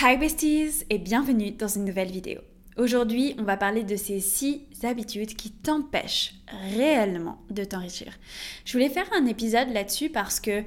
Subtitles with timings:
[0.00, 2.38] Hi besties et bienvenue dans une nouvelle vidéo.
[2.76, 6.34] Aujourd'hui, on va parler de ces 6 habitudes qui t'empêchent
[6.76, 8.16] réellement de t'enrichir.
[8.64, 10.62] Je voulais faire un épisode là-dessus parce que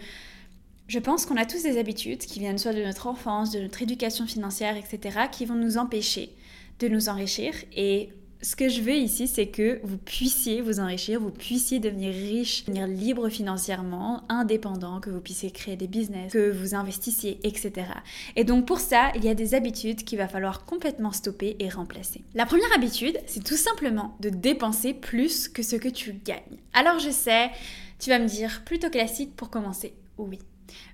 [0.90, 3.82] je pense qu'on a tous des habitudes qui viennent soit de notre enfance, de notre
[3.82, 6.36] éducation financière, etc., qui vont nous empêcher
[6.80, 8.10] de nous enrichir et
[8.42, 12.66] ce que je veux ici, c'est que vous puissiez vous enrichir, vous puissiez devenir riche,
[12.66, 17.88] devenir libre financièrement, indépendant, que vous puissiez créer des business, que vous investissiez, etc.
[18.36, 21.70] Et donc pour ça, il y a des habitudes qu'il va falloir complètement stopper et
[21.70, 22.24] remplacer.
[22.34, 26.60] La première habitude, c'est tout simplement de dépenser plus que ce que tu gagnes.
[26.74, 27.52] Alors je sais,
[28.00, 29.94] tu vas me dire, plutôt classique pour commencer.
[30.18, 30.40] Oui.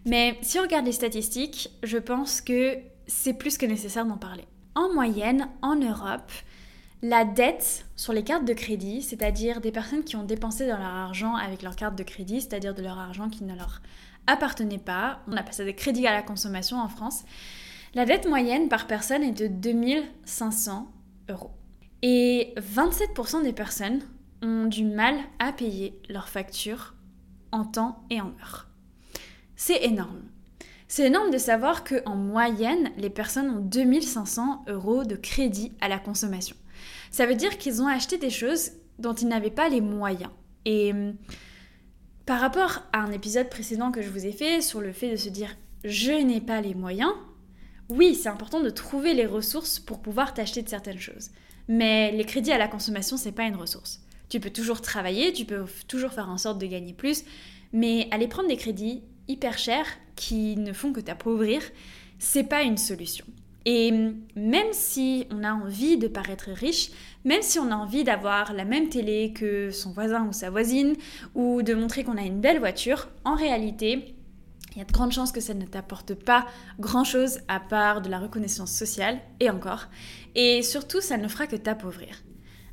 [0.05, 4.43] Mais si on regarde les statistiques, je pense que c'est plus que nécessaire d'en parler.
[4.75, 6.31] En moyenne, en Europe,
[7.01, 10.81] la dette sur les cartes de crédit, c'est-à-dire des personnes qui ont dépensé de leur
[10.81, 13.81] argent avec leur carte de crédit, c'est-à-dire de leur argent qui ne leur
[14.25, 17.23] appartenait pas, on appelle ça des crédits à la consommation en France,
[17.93, 20.91] la dette moyenne par personne est de 2500
[21.29, 21.51] euros.
[22.03, 24.01] Et 27% des personnes
[24.41, 26.93] ont du mal à payer leurs factures
[27.51, 28.67] en temps et en heure.
[29.55, 30.21] C'est énorme.
[30.87, 35.99] C'est énorme de savoir qu'en moyenne, les personnes ont 2500 euros de crédit à la
[35.99, 36.55] consommation.
[37.17, 40.29] Ça veut dire qu'ils ont acheté des choses dont ils n'avaient pas les moyens.
[40.65, 41.15] Et hum,
[42.27, 45.15] par rapport à un épisode précédent que je vous ai fait sur le fait de
[45.15, 47.11] se dire je n'ai pas les moyens,
[47.89, 51.31] oui, c'est important de trouver les ressources pour pouvoir t'acheter de certaines choses.
[51.67, 53.99] Mais les crédits à la consommation, c'est pas une ressource.
[54.29, 57.23] Tu peux toujours travailler, tu peux toujours faire en sorte de gagner plus,
[57.73, 61.63] mais aller prendre des crédits hyper chers qui ne font que t'appauvrir,
[62.19, 63.25] c'est pas une solution.
[63.65, 63.91] Et
[64.35, 66.89] même si on a envie de paraître riche,
[67.25, 70.95] même si on a envie d'avoir la même télé que son voisin ou sa voisine,
[71.35, 74.15] ou de montrer qu'on a une belle voiture, en réalité,
[74.71, 76.45] il y a de grandes chances que ça ne t'apporte pas
[76.79, 79.87] grand-chose à part de la reconnaissance sociale, et encore.
[80.35, 82.21] Et surtout, ça ne fera que t'appauvrir.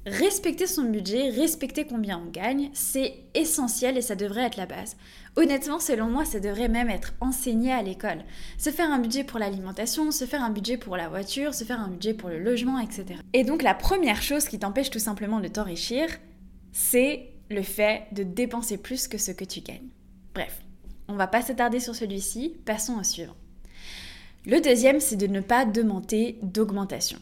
[0.07, 4.97] Respecter son budget, respecter combien on gagne, c'est essentiel et ça devrait être la base.
[5.35, 8.23] Honnêtement, selon moi, ça devrait même être enseigné à l'école.
[8.59, 11.81] Se faire un budget pour l'alimentation, se faire un budget pour la voiture, se faire
[11.81, 13.19] un budget pour le logement, etc.
[13.33, 16.07] Et donc la première chose qui t'empêche tout simplement de t'enrichir,
[16.73, 19.89] c'est le fait de dépenser plus que ce que tu gagnes.
[20.35, 20.61] Bref,
[21.09, 23.37] on va pas s'attarder sur celui-ci, passons au suivant.
[24.45, 27.19] Le deuxième, c'est de ne pas demander d'augmentation.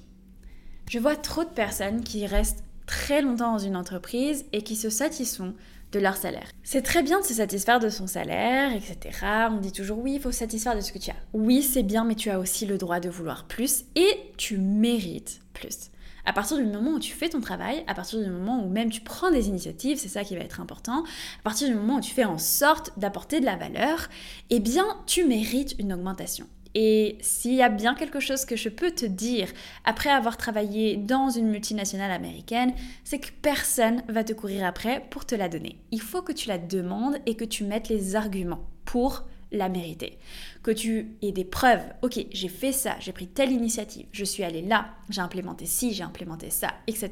[0.89, 4.91] Je vois trop de personnes qui restent très longtemps dans une entreprise et qui se
[4.91, 5.55] satisfont
[5.93, 6.51] de leur salaire.
[6.63, 9.27] C'est très bien de se satisfaire de son salaire, etc.
[9.51, 11.17] On dit toujours oui, il faut se satisfaire de ce que tu as.
[11.35, 15.41] Oui, c'est bien, mais tu as aussi le droit de vouloir plus et tu mérites
[15.53, 15.91] plus.
[16.25, 18.91] À partir du moment où tu fais ton travail, à partir du moment où même
[18.91, 22.01] tu prends des initiatives, c'est ça qui va être important, à partir du moment où
[22.01, 24.09] tu fais en sorte d'apporter de la valeur,
[24.51, 26.47] eh bien, tu mérites une augmentation.
[26.75, 29.49] Et s'il y a bien quelque chose que je peux te dire
[29.85, 32.73] après avoir travaillé dans une multinationale américaine,
[33.05, 35.79] c'est que personne va te courir après pour te la donner.
[35.91, 40.19] Il faut que tu la demandes et que tu mettes les arguments pour la mériter.
[40.63, 41.85] Que tu aies des preuves.
[42.03, 45.93] Ok, j'ai fait ça, j'ai pris telle initiative, je suis allé là, j'ai implémenté ci,
[45.93, 47.11] j'ai implémenté ça, etc.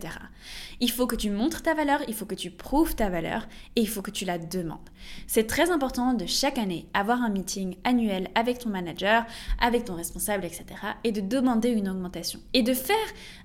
[0.81, 3.47] Il faut que tu montres ta valeur, il faut que tu prouves ta valeur
[3.77, 4.79] et il faut que tu la demandes.
[5.27, 9.25] C'est très important de chaque année avoir un meeting annuel avec ton manager,
[9.61, 10.65] avec ton responsable, etc.
[11.05, 12.41] et de demander une augmentation.
[12.55, 12.97] Et de faire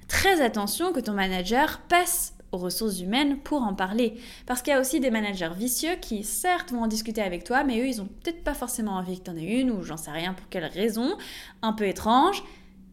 [0.08, 4.16] très attention que ton manager passe ressources humaines pour en parler.
[4.46, 7.64] Parce qu'il y a aussi des managers vicieux qui, certes, vont en discuter avec toi,
[7.64, 9.98] mais eux, ils ont peut-être pas forcément envie que tu en aies une, ou j'en
[9.98, 11.18] sais rien pour quelle raison,
[11.62, 12.44] un peu étrange.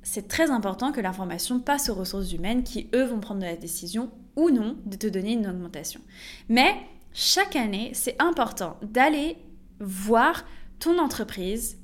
[0.03, 4.11] C'est très important que l'information passe aux ressources humaines qui, eux, vont prendre la décision
[4.37, 6.01] ou non de te donner une augmentation.
[6.49, 6.75] Mais
[7.13, 9.37] chaque année, c'est important d'aller
[9.81, 10.45] voir
[10.79, 11.79] ton entreprise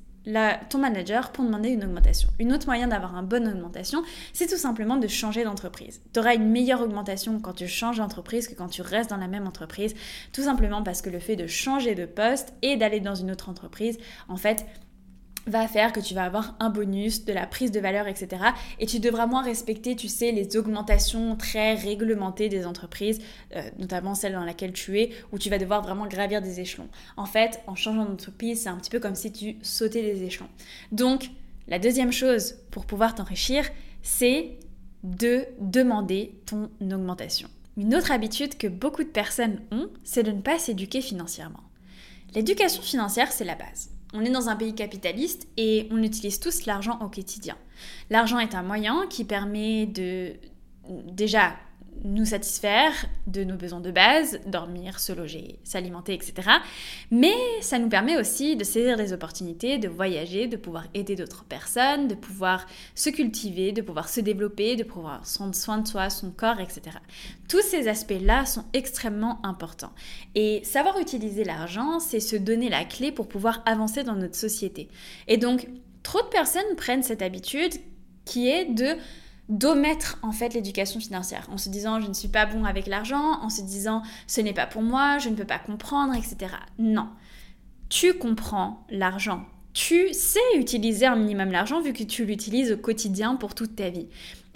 [0.68, 2.28] ton manager pour demander une augmentation.
[2.38, 4.02] Une autre moyen d'avoir une bonne augmentation,
[4.32, 6.00] c'est tout simplement de changer d'entreprise.
[6.12, 9.28] Tu auras une meilleure augmentation quand tu changes d'entreprise que quand tu restes dans la
[9.28, 9.94] même entreprise,
[10.32, 13.48] tout simplement parce que le fait de changer de poste et d'aller dans une autre
[13.48, 14.66] entreprise, en fait,
[15.48, 18.42] va faire que tu vas avoir un bonus, de la prise de valeur, etc.
[18.78, 23.20] Et tu devras moins respecter, tu sais, les augmentations très réglementées des entreprises,
[23.56, 26.88] euh, notamment celle dans laquelle tu es, où tu vas devoir vraiment gravir des échelons.
[27.16, 30.48] En fait, en changeant d'entreprise, c'est un petit peu comme si tu sautais des échelons.
[30.92, 31.30] Donc,
[31.66, 33.64] la deuxième chose pour pouvoir t'enrichir,
[34.02, 34.58] c'est
[35.02, 37.48] de demander ton augmentation.
[37.76, 41.62] Une autre habitude que beaucoup de personnes ont, c'est de ne pas s'éduquer financièrement.
[42.34, 43.90] L'éducation financière, c'est la base.
[44.14, 47.56] On est dans un pays capitaliste et on utilise tous l'argent au quotidien.
[48.10, 50.34] L'argent est un moyen qui permet de
[50.88, 51.54] déjà
[52.04, 52.92] nous satisfaire
[53.26, 56.48] de nos besoins de base, dormir, se loger, s'alimenter, etc.
[57.10, 61.44] Mais ça nous permet aussi de saisir des opportunités, de voyager, de pouvoir aider d'autres
[61.44, 66.10] personnes, de pouvoir se cultiver, de pouvoir se développer, de pouvoir prendre soin de soi,
[66.10, 66.96] son corps, etc.
[67.48, 69.92] Tous ces aspects-là sont extrêmement importants.
[70.34, 74.88] Et savoir utiliser l'argent, c'est se donner la clé pour pouvoir avancer dans notre société.
[75.26, 75.68] Et donc,
[76.02, 77.74] trop de personnes prennent cette habitude
[78.24, 78.96] qui est de
[79.48, 83.40] d'omettre en fait l'éducation financière en se disant je ne suis pas bon avec l'argent,
[83.42, 86.52] en se disant ce n'est pas pour moi, je ne peux pas comprendre, etc.
[86.78, 87.08] Non,
[87.88, 89.44] tu comprends l'argent.
[89.72, 93.90] Tu sais utiliser un minimum l'argent vu que tu l'utilises au quotidien pour toute ta
[93.90, 94.08] vie.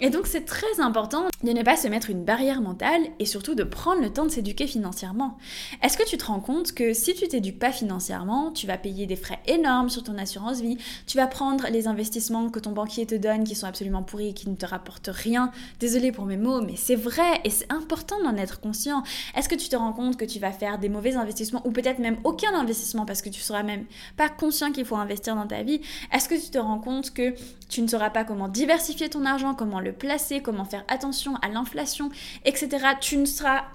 [0.03, 3.55] Et donc c'est très important de ne pas se mettre une barrière mentale et surtout
[3.55, 5.37] de prendre le temps de s'éduquer financièrement.
[5.81, 9.05] Est-ce que tu te rends compte que si tu t'éduques pas financièrement, tu vas payer
[9.05, 10.77] des frais énormes sur ton assurance vie,
[11.07, 14.33] tu vas prendre les investissements que ton banquier te donne qui sont absolument pourris et
[14.33, 15.51] qui ne te rapportent rien?
[15.79, 19.03] Désolé pour mes mots, mais c'est vrai et c'est important d'en être conscient.
[19.37, 21.99] Est-ce que tu te rends compte que tu vas faire des mauvais investissements ou peut-être
[21.99, 23.85] même aucun investissement parce que tu seras même
[24.17, 25.79] pas conscient qu'il faut investir dans ta vie?
[26.11, 27.33] Est-ce que tu te rends compte que
[27.69, 31.49] tu ne sauras pas comment diversifier ton argent, comment le placer, comment faire attention à
[31.49, 32.09] l'inflation,
[32.45, 32.87] etc.
[32.99, 33.65] Tu, ne seras,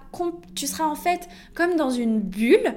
[0.54, 2.74] tu seras en fait comme dans une bulle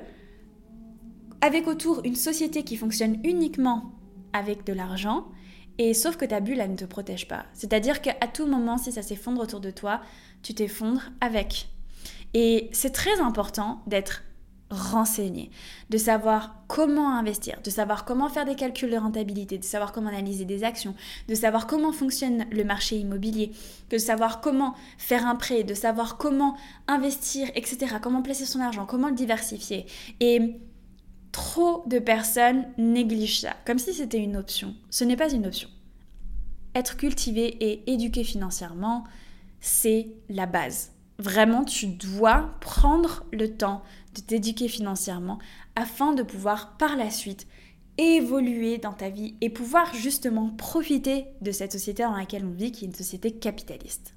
[1.41, 3.91] avec autour une société qui fonctionne uniquement
[4.33, 5.25] avec de l'argent.
[5.77, 7.45] Et sauf que ta bulle, elle ne te protège pas.
[7.53, 10.01] C'est-à-dire qu'à tout moment, si ça s'effondre autour de toi,
[10.43, 11.69] tu t'effondres avec.
[12.33, 14.23] Et c'est très important d'être
[14.71, 15.51] renseigner,
[15.89, 20.09] de savoir comment investir, de savoir comment faire des calculs de rentabilité, de savoir comment
[20.09, 20.95] analyser des actions,
[21.27, 23.51] de savoir comment fonctionne le marché immobilier,
[23.89, 26.55] de savoir comment faire un prêt, de savoir comment
[26.87, 29.85] investir, etc., comment placer son argent, comment le diversifier.
[30.19, 30.55] Et
[31.31, 34.75] trop de personnes négligent ça, comme si c'était une option.
[34.89, 35.69] Ce n'est pas une option.
[36.75, 39.03] Être cultivé et éduqué financièrement,
[39.59, 40.91] c'est la base.
[41.19, 43.83] Vraiment, tu dois prendre le temps
[44.15, 45.39] de t'éduquer financièrement
[45.75, 47.47] afin de pouvoir par la suite
[47.97, 52.71] évoluer dans ta vie et pouvoir justement profiter de cette société dans laquelle on vit,
[52.71, 54.15] qui est une société capitaliste.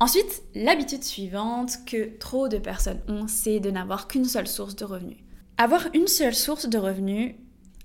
[0.00, 4.84] Ensuite, l'habitude suivante que trop de personnes ont, c'est de n'avoir qu'une seule source de
[4.84, 5.18] revenus.
[5.58, 7.34] Avoir une seule source de revenus,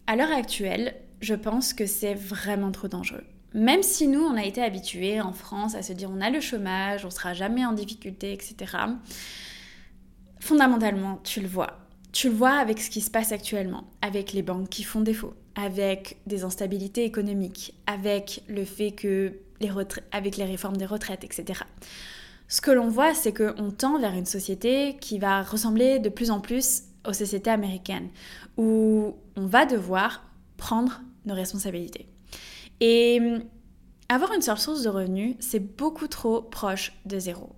[0.08, 3.24] à l'heure actuelle, je pense que c'est vraiment trop dangereux.
[3.54, 6.40] Même si nous, on a été habitués en France à se dire on a le
[6.40, 8.78] chômage, on sera jamais en difficulté, etc
[10.42, 11.78] fondamentalement, tu le vois.
[12.12, 15.34] Tu le vois avec ce qui se passe actuellement, avec les banques qui font défaut,
[15.56, 19.70] avec des instabilités économiques, avec le fait que les
[20.12, 21.62] avec les réformes des retraites, etc.
[22.48, 26.32] Ce que l'on voit, c'est qu'on tend vers une société qui va ressembler de plus
[26.32, 28.10] en plus aux sociétés américaines,
[28.58, 30.26] où on va devoir
[30.58, 32.08] prendre nos responsabilités.
[32.82, 33.22] Et
[34.10, 37.56] avoir une seule source de revenus, c'est beaucoup trop proche de zéro.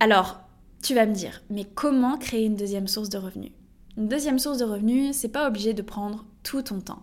[0.00, 0.40] Alors,
[0.84, 3.52] tu vas me dire, mais comment créer une deuxième source de revenus?
[3.96, 7.02] Une deuxième source de revenus, c'est pas obligé de prendre tout ton temps.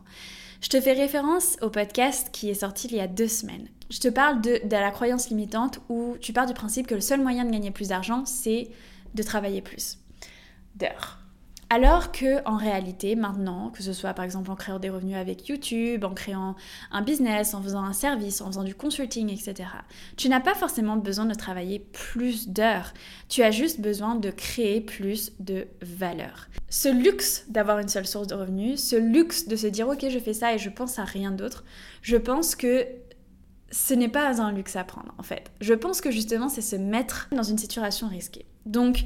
[0.62, 3.68] Je te fais référence au podcast qui est sorti il y a deux semaines.
[3.90, 7.02] Je te parle de, de la croyance limitante où tu pars du principe que le
[7.02, 8.70] seul moyen de gagner plus d'argent, c'est
[9.16, 9.98] de travailler plus
[10.76, 11.21] d'heures.
[11.74, 15.48] Alors que en réalité, maintenant, que ce soit par exemple en créant des revenus avec
[15.48, 16.58] YouTube, en créant
[16.92, 19.70] un business, en faisant un service, en faisant du consulting, etc.,
[20.18, 22.94] tu n'as pas forcément besoin de travailler plus d'heures.
[23.30, 26.50] Tu as juste besoin de créer plus de valeur.
[26.70, 30.20] Ce luxe d'avoir une seule source de revenus, ce luxe de se dire ok, je
[30.20, 31.64] fais ça et je pense à rien d'autre,
[32.02, 32.86] je pense que
[33.72, 35.54] ce n'est pas un luxe à prendre en fait.
[35.62, 38.46] Je pense que justement, c'est se mettre dans une situation risquée.
[38.66, 39.06] Donc,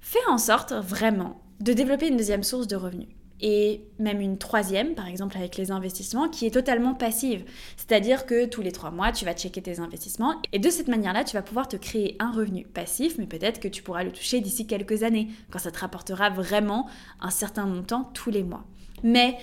[0.00, 3.08] fais en sorte vraiment de développer une deuxième source de revenus.
[3.40, 7.44] Et même une troisième, par exemple avec les investissements, qui est totalement passive.
[7.76, 11.22] C'est-à-dire que tous les trois mois, tu vas checker tes investissements et de cette manière-là,
[11.22, 14.40] tu vas pouvoir te créer un revenu passif, mais peut-être que tu pourras le toucher
[14.40, 16.88] d'ici quelques années, quand ça te rapportera vraiment
[17.20, 18.64] un certain montant tous les mois.
[19.04, 19.38] Mais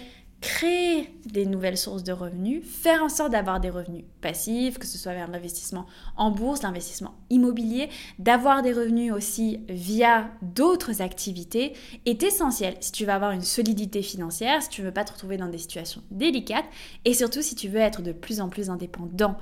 [0.45, 4.99] créer des nouvelles sources de revenus, faire en sorte d'avoir des revenus passifs, que ce
[4.99, 5.87] soit vers l'investissement
[6.17, 11.73] en bourse, l'investissement immobilier, d'avoir des revenus aussi via d'autres activités
[12.05, 15.13] est essentiel si tu veux avoir une solidité financière, si tu ne veux pas te
[15.13, 16.69] retrouver dans des situations délicates
[17.05, 19.37] et surtout si tu veux être de plus en plus indépendant.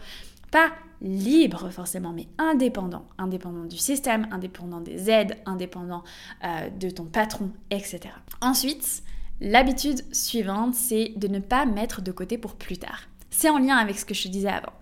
[0.52, 3.06] Pas libre forcément, mais indépendant.
[3.18, 6.04] Indépendant du système, indépendant des aides, indépendant
[6.46, 8.00] euh, de ton patron, etc.
[8.40, 9.04] Ensuite,
[9.42, 13.02] L'habitude suivante, c'est de ne pas mettre de côté pour plus tard.
[13.30, 14.74] C'est en lien avec ce que je disais avant.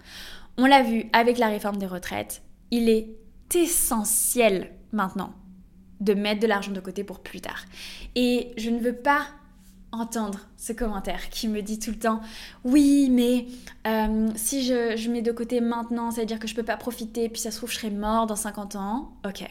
[0.58, 3.15] On l'a vu avec la réforme des retraites, il est
[3.55, 5.34] essentiel maintenant
[6.00, 7.65] de mettre de l'argent de côté pour plus tard.
[8.15, 9.27] Et je ne veux pas
[9.91, 12.22] entendre ce commentaire qui me dit tout le temps
[12.63, 13.46] oui mais
[13.88, 17.27] euh, si je, mets de côté maintenant ça veut dire que je peux pas profiter
[17.27, 19.46] puis ça se trouve je serai mort dans 50 ans ok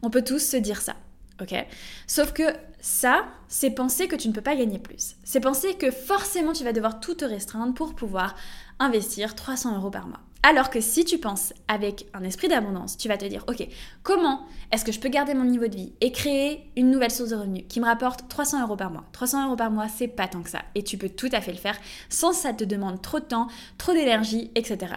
[0.00, 0.96] on peut tous se dire ça
[1.42, 1.66] ok
[2.06, 2.42] sauf que
[2.82, 6.64] ça c'est penser que tu ne peux pas gagner plus c'est penser que forcément tu
[6.64, 8.34] vas devoir tout te restreindre pour pouvoir
[8.78, 13.06] investir 300 euros par mois alors que si tu penses avec un esprit d'abondance, tu
[13.06, 13.64] vas te dire, ok,
[14.02, 17.30] comment est-ce que je peux garder mon niveau de vie et créer une nouvelle source
[17.30, 19.04] de revenus qui me rapporte 300 euros par mois?
[19.12, 20.62] 300 euros par mois, c'est pas tant que ça.
[20.74, 23.24] Et tu peux tout à fait le faire sans que ça te demande trop de
[23.24, 23.46] temps,
[23.78, 24.94] trop d'énergie, etc.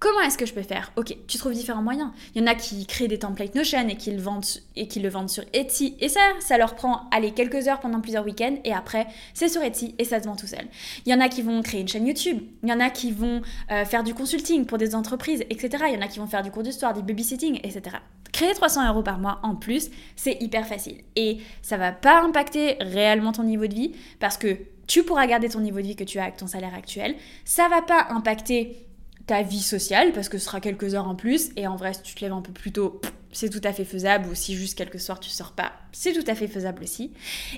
[0.00, 0.92] Comment est-ce que je peux faire?
[0.94, 2.10] Ok, tu trouves différents moyens.
[2.34, 4.44] Il y en a qui créent des templates Notion et qui le vendent,
[4.76, 5.96] et qui le vendent sur Etsy.
[5.98, 8.58] Et ça, ça leur prend, allez, quelques heures pendant plusieurs week-ends.
[8.64, 10.66] Et après, c'est sur Etsy et ça se vend tout seul.
[11.04, 12.38] Il y en a qui vont créer une chaîne YouTube.
[12.62, 15.84] Il y en a qui vont euh, faire du consulting pour des entreprises, etc.
[15.88, 17.96] Il y en a qui vont faire du cours d'histoire, du babysitting, etc.
[18.32, 20.98] Créer 300 euros par mois en plus, c'est hyper facile.
[21.16, 25.48] Et ça va pas impacter réellement ton niveau de vie parce que tu pourras garder
[25.48, 27.16] ton niveau de vie que tu as avec ton salaire actuel.
[27.44, 28.87] Ça va pas impacter
[29.28, 32.02] ta vie sociale, parce que ce sera quelques heures en plus, et en vrai, si
[32.02, 34.76] tu te lèves un peu plus tôt, c'est tout à fait faisable, ou si juste
[34.76, 37.12] quelques soirs tu sors pas, c'est tout à fait faisable aussi.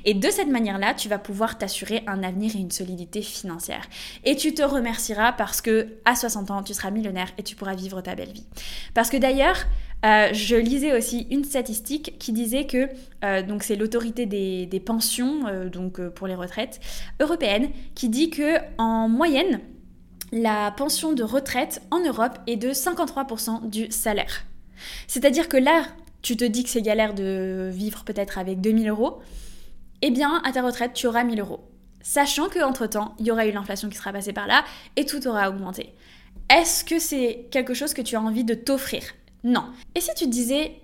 [0.05, 3.85] Et de cette manière-là, tu vas pouvoir t'assurer un avenir et une solidité financière.
[4.25, 7.77] Et tu te remercieras parce que à 60 ans, tu seras millionnaire et tu pourras
[7.77, 8.47] vivre ta belle vie.
[8.93, 9.65] Parce que d'ailleurs,
[10.05, 12.89] euh, je lisais aussi une statistique qui disait que,
[13.25, 16.81] euh, donc c'est l'autorité des, pensions, euh, donc pour les retraites
[17.21, 19.61] européennes, qui dit que en moyenne,
[20.33, 24.45] la pension de retraite en Europe est de 53% du salaire.
[25.07, 25.85] C'est-à-dire que là,
[26.23, 29.21] tu te dis que c'est galère de vivre peut-être avec 2000 euros,
[30.03, 31.61] eh bien, à ta retraite, tu auras 1000 euros.
[32.03, 34.65] Sachant qu'entre-temps, il y aura eu l'inflation qui sera passée par là
[34.97, 35.95] et tout aura augmenté.
[36.49, 39.03] Est-ce que c'est quelque chose que tu as envie de t'offrir?
[39.45, 39.65] Non.
[39.95, 40.81] Et si tu te disais,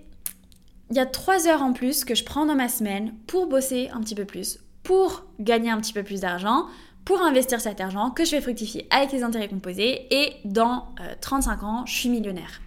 [0.91, 3.89] il y a 3 heures en plus que je prends dans ma semaine pour bosser
[3.93, 6.67] un petit peu plus, pour gagner un petit peu plus d'argent,
[7.07, 10.89] pour investir cet argent que je vais fructifier avec les intérêts composés et dans
[11.21, 12.59] 35 euh, ans, je suis millionnaire.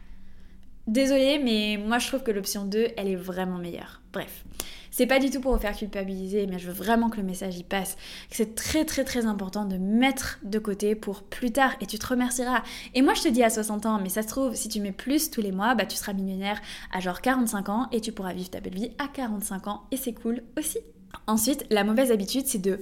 [0.87, 4.01] Désolée, mais moi je trouve que l'option 2, elle est vraiment meilleure.
[4.15, 4.47] Bref,
[4.91, 7.59] c'est pas du tout pour vous faire culpabiliser, mais je veux vraiment que le message
[7.59, 7.99] y passe.
[8.31, 12.07] C'est très très très important de mettre de côté pour plus tard et tu te
[12.07, 12.63] remercieras.
[12.95, 14.91] Et moi je te dis à 60 ans, mais ça se trouve, si tu mets
[14.91, 16.63] plus tous les mois, bah tu seras millionnaire
[16.95, 19.99] à genre 45 ans et tu pourras vivre ta belle vie à 45 ans et
[19.99, 20.79] c'est cool aussi.
[21.27, 22.81] Ensuite, la mauvaise habitude, c'est de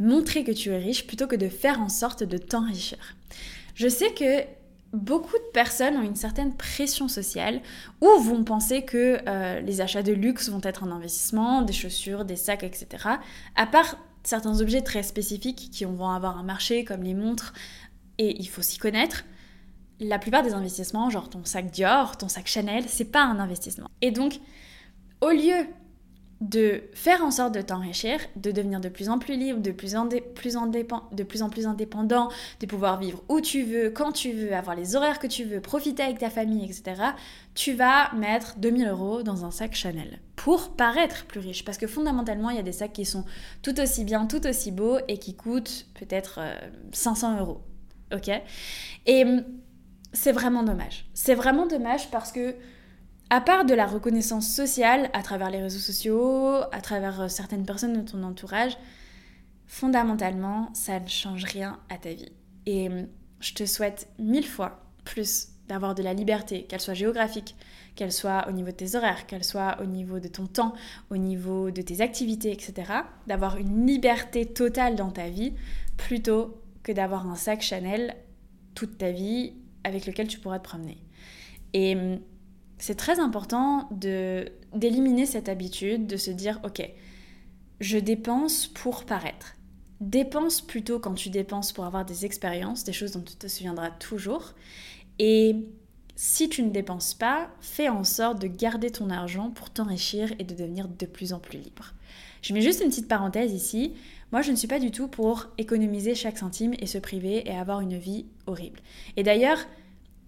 [0.00, 2.98] montrer que tu es riche plutôt que de faire en sorte de t'enrichir.
[3.74, 4.44] Je sais que
[4.92, 7.60] beaucoup de personnes ont une certaine pression sociale
[8.00, 12.24] ou vont penser que euh, les achats de luxe vont être un investissement, des chaussures,
[12.24, 12.88] des sacs, etc.
[13.54, 17.52] À part certains objets très spécifiques qui vont avoir un marché comme les montres
[18.18, 19.24] et il faut s'y connaître,
[20.00, 23.90] la plupart des investissements, genre ton sac Dior, ton sac Chanel, c'est pas un investissement.
[24.00, 24.40] Et donc,
[25.20, 25.66] au lieu
[26.40, 29.94] de faire en sorte de t'enrichir, de devenir de plus en plus libre, de plus
[29.94, 30.56] en, plus
[31.66, 32.30] indépendant,
[32.60, 35.60] de pouvoir vivre où tu veux, quand tu veux, avoir les horaires que tu veux,
[35.60, 37.02] profiter avec ta famille, etc.,
[37.54, 41.64] tu vas mettre 2000 euros dans un sac Chanel pour paraître plus riche.
[41.64, 43.26] Parce que fondamentalement, il y a des sacs qui sont
[43.62, 46.40] tout aussi bien, tout aussi beaux et qui coûtent peut-être
[46.92, 47.60] 500 euh, euros.
[48.14, 48.30] Ok?
[49.06, 49.44] Et hum,
[50.14, 51.06] c'est vraiment dommage.
[51.12, 52.54] C'est vraiment dommage parce que
[53.30, 57.64] à part de la reconnaissance sociale à travers les réseaux sociaux, à travers euh, certaines
[57.64, 58.76] personnes de ton entourage,
[59.66, 62.32] fondamentalement, ça ne change rien à ta vie.
[62.66, 63.06] Et hum,
[63.38, 67.54] je te souhaite mille fois plus d'avoir de la liberté, qu'elle soit géographique,
[67.94, 70.74] qu'elle soit au niveau de tes horaires, qu'elle soit au niveau de ton temps,
[71.10, 72.92] au niveau de tes activités, etc.
[73.28, 75.54] D'avoir une liberté totale dans ta vie
[75.96, 78.16] plutôt que d'avoir un sac Chanel
[78.74, 80.98] toute ta vie avec lequel tu pourras te promener.
[81.72, 82.18] Et hum,
[82.80, 83.88] c'est très important
[84.74, 86.90] d'éliminer cette habitude de se dire ok
[87.80, 89.56] je dépense pour paraître.
[90.00, 93.90] Dépense plutôt quand tu dépenses pour avoir des expériences des choses dont tu te souviendras
[93.90, 94.54] toujours.
[95.18, 95.56] Et
[96.14, 100.44] si tu ne dépenses pas fais en sorte de garder ton argent pour t'enrichir et
[100.44, 101.94] de devenir de plus en plus libre.
[102.42, 103.94] Je mets juste une petite parenthèse ici.
[104.32, 107.56] Moi je ne suis pas du tout pour économiser chaque centime et se priver et
[107.56, 108.80] avoir une vie horrible.
[109.16, 109.58] Et d'ailleurs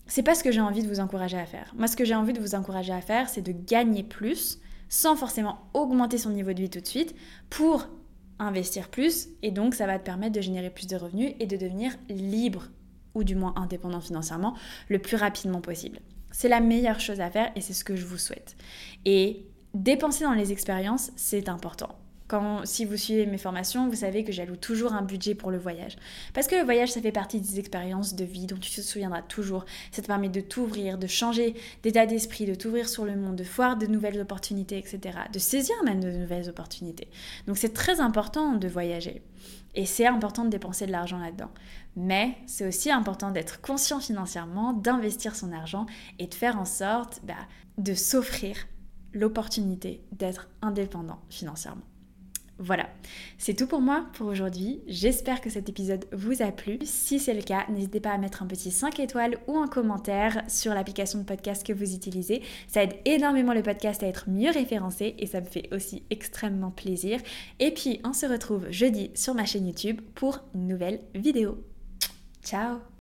[0.06, 1.72] c'est pas ce que j'ai envie de vous encourager à faire.
[1.76, 5.16] Moi, ce que j'ai envie de vous encourager à faire, c'est de gagner plus sans
[5.16, 7.14] forcément augmenter son niveau de vie tout de suite
[7.48, 7.88] pour
[8.38, 11.56] investir plus et donc ça va te permettre de générer plus de revenus et de
[11.56, 12.68] devenir libre
[13.14, 14.54] ou du moins indépendant financièrement
[14.88, 16.00] le plus rapidement possible.
[16.30, 18.56] C'est la meilleure chose à faire et c'est ce que je vous souhaite.
[19.04, 21.96] Et dépenser dans les expériences, c'est important
[22.64, 25.96] Si vous suivez mes formations, vous savez que j'alloue toujours un budget pour le voyage.
[26.32, 29.22] Parce que le voyage, ça fait partie des expériences de vie dont tu te souviendras
[29.22, 29.64] toujours.
[29.90, 33.44] Ça te permet de t'ouvrir, de changer d'état d'esprit, de t'ouvrir sur le monde, de
[33.44, 35.18] voir de nouvelles opportunités, etc.
[35.32, 37.08] De saisir même de nouvelles opportunités.
[37.46, 39.22] Donc c'est très important de voyager.
[39.74, 41.50] Et c'est important de dépenser de l'argent là-dedans.
[41.96, 45.86] Mais c'est aussi important d'être conscient financièrement, d'investir son argent
[46.18, 47.34] et de faire en sorte bah,
[47.78, 48.56] de s'offrir
[49.12, 51.82] l'opportunité d'être indépendant financièrement.
[52.58, 52.88] Voilà,
[53.38, 54.82] c'est tout pour moi pour aujourd'hui.
[54.86, 56.78] J'espère que cet épisode vous a plu.
[56.84, 60.42] Si c'est le cas, n'hésitez pas à mettre un petit 5 étoiles ou un commentaire
[60.48, 62.42] sur l'application de podcast que vous utilisez.
[62.68, 66.70] Ça aide énormément le podcast à être mieux référencé et ça me fait aussi extrêmement
[66.70, 67.18] plaisir.
[67.58, 71.64] Et puis, on se retrouve jeudi sur ma chaîne YouTube pour une nouvelle vidéo.
[72.44, 72.82] Ciao